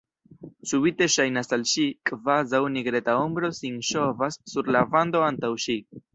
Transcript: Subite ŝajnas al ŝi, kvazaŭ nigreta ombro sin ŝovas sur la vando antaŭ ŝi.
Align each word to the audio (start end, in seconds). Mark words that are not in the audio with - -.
Subite 0.69 1.07
ŝajnas 1.15 1.53
al 1.57 1.65
ŝi, 1.71 1.85
kvazaŭ 2.11 2.63
nigreta 2.79 3.15
ombro 3.27 3.53
sin 3.59 3.79
ŝovas 3.93 4.41
sur 4.55 4.75
la 4.79 4.85
vando 4.97 5.25
antaŭ 5.29 5.55
ŝi. 5.69 5.81